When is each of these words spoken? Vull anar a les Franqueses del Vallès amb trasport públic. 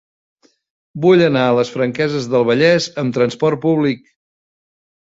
Vull 1.03 1.21
anar 1.25 1.43
a 1.49 1.53
les 1.61 1.73
Franqueses 1.75 2.27
del 2.33 2.49
Vallès 2.51 2.91
amb 3.05 3.17
trasport 3.21 3.65
públic. 3.69 4.07